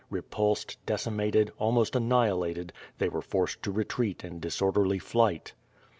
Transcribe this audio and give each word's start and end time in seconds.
Repulsed, 0.09 0.83
decimated, 0.87 1.51
almost 1.59 1.95
annihilated, 1.95 2.73
they 2.97 3.07
were 3.07 3.21
forced 3.21 3.61
to 3.61 3.71
retreat 3.71 4.23
in 4.25 4.39
disorderly 4.39 4.97
flight. 4.97 5.53